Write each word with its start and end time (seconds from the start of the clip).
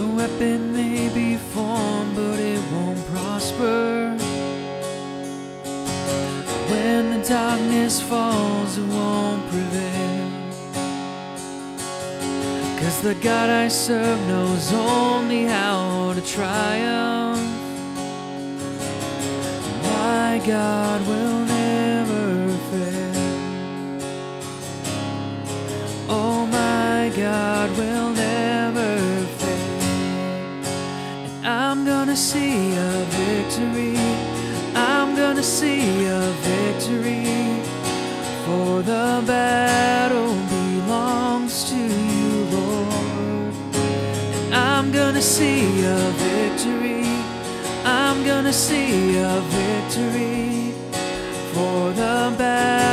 weapon 0.00 0.72
may 0.72 1.08
be 1.12 1.36
formed, 1.36 2.16
but 2.16 2.38
it 2.38 2.60
won't 2.72 3.04
prosper. 3.08 4.16
When 6.70 7.10
the 7.10 7.28
darkness 7.28 8.00
falls, 8.00 8.78
it 8.78 8.86
won't 8.86 9.42
prevail. 9.50 10.30
Cause 12.80 13.02
the 13.02 13.14
God 13.16 13.50
I 13.50 13.68
serve 13.68 14.20
knows 14.28 14.72
only 14.72 15.44
how 15.44 16.12
to 16.14 16.20
triumph. 16.22 17.40
My 19.82 20.40
God 20.46 21.06
will 21.06 21.44
never 21.44 22.56
fail. 22.70 23.12
Oh, 26.08 26.46
my 26.46 27.12
God 27.14 27.70
will 27.76 28.10
never 28.10 28.31
gonna 32.12 32.20
see 32.20 32.74
a 32.76 33.04
victory. 33.08 33.96
I'm 34.74 35.16
gonna 35.16 35.42
see 35.42 36.04
a 36.04 36.20
victory. 36.44 37.24
For 38.44 38.82
the 38.82 39.24
battle 39.26 40.34
belongs 40.50 41.70
to 41.70 41.76
you, 41.76 42.44
Lord. 42.52 43.54
And 44.44 44.54
I'm 44.54 44.92
gonna 44.92 45.22
see 45.22 45.86
a 45.86 45.96
victory. 46.28 47.06
I'm 47.86 48.22
gonna 48.26 48.52
see 48.52 49.16
a 49.16 49.40
victory. 49.56 50.74
For 51.54 51.92
the 51.92 52.34
battle 52.36 52.91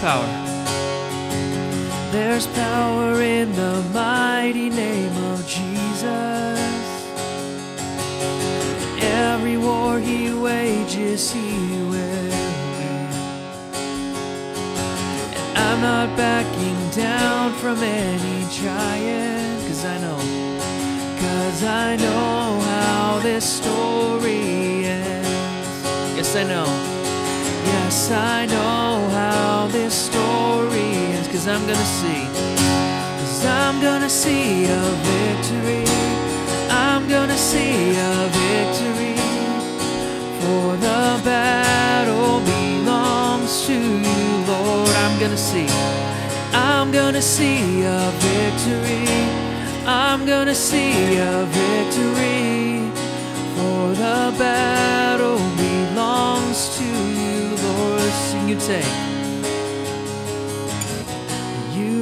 power. 0.00 0.26
There's 2.10 2.46
power 2.46 3.20
in 3.20 3.52
the 3.52 3.84
mighty 3.92 4.70
name 4.70 5.16
of 5.32 5.46
Jesus. 5.46 6.58
Every 9.02 9.58
war 9.58 9.98
he 9.98 10.32
wages, 10.32 11.30
he 11.30 11.82
will 11.92 12.30
win. 12.80 13.10
And 15.36 15.58
I'm 15.58 15.80
not 15.82 16.16
backing 16.16 16.80
down 16.90 17.52
from 17.60 17.78
any 17.82 18.38
giant, 18.50 19.68
cause 19.68 19.84
I 19.84 19.98
know, 20.04 20.20
cause 21.24 21.62
I 21.62 21.96
know 21.96 22.60
how 22.72 23.20
this 23.22 23.44
story 23.44 24.86
ends. 24.86 25.28
Yes, 26.16 26.34
I 26.36 26.44
know. 26.44 26.68
Yes, 27.72 28.10
I 28.10 28.46
know 28.46 29.08
how 29.10 29.29
this 29.70 29.94
story 29.94 30.80
ends, 31.14 31.28
cause 31.28 31.46
I'm 31.46 31.60
gonna 31.66 31.90
see. 32.00 32.26
Cause 33.18 33.44
I'm 33.46 33.80
gonna 33.80 34.10
see 34.10 34.64
a 34.64 34.82
victory. 35.10 35.84
I'm 36.70 37.08
gonna 37.08 37.36
see 37.36 37.94
a 37.96 38.28
victory. 38.42 39.14
For 40.40 40.76
the 40.76 41.20
battle 41.24 42.40
belongs 42.40 43.66
to 43.66 43.74
you, 43.74 44.44
Lord. 44.46 44.88
I'm 44.88 45.20
gonna 45.20 45.36
see. 45.36 45.68
I'm 46.52 46.90
gonna 46.90 47.22
see 47.22 47.82
a 47.82 48.10
victory. 48.18 49.06
I'm 49.86 50.26
gonna 50.26 50.54
see 50.54 51.16
a 51.18 51.44
victory. 51.46 52.90
For 53.56 53.94
the 53.94 54.34
battle 54.38 55.38
belongs 55.56 56.76
to 56.78 56.84
you, 56.84 57.56
Lord. 57.62 58.12
Sing 58.28 58.48
you 58.48 58.58
take. 58.58 59.19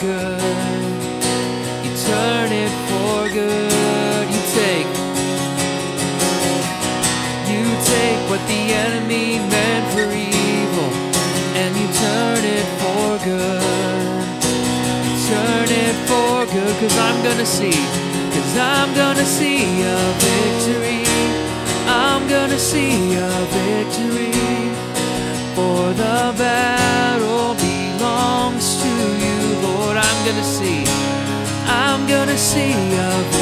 good. 0.00 0.40
You 1.84 1.92
turn 2.06 2.52
it 2.52 2.72
for 2.86 3.28
good. 3.34 4.26
You 4.30 4.40
take. 4.54 4.88
You 7.50 7.64
take 7.84 8.20
what 8.30 8.42
the 8.46 8.62
enemy 8.84 9.38
meant 9.52 9.86
for 9.92 10.06
evil 10.06 10.90
and 11.60 11.70
you 11.80 11.88
turn 12.06 12.42
it 12.44 12.68
for 12.80 13.08
good. 13.24 14.26
You 15.06 15.14
turn 15.32 15.68
it 15.84 15.96
for 16.06 16.46
good 16.54 16.74
cause 16.80 16.96
I'm 16.98 17.22
gonna 17.24 17.46
see. 17.46 17.80
Cause 18.34 18.56
I'm 18.56 18.94
gonna 18.94 19.24
see 19.24 19.82
a 19.82 19.98
victory. 20.22 21.02
I'm 21.86 22.28
gonna 22.28 22.58
see 22.58 23.14
a 23.16 23.30
victory. 23.58 24.32
For 25.56 25.92
the 25.92 26.34
battle 26.38 26.67
gonna 30.28 30.44
see. 30.44 30.84
I'm 31.64 32.06
gonna 32.06 32.36
see 32.36 32.72
a 32.72 33.37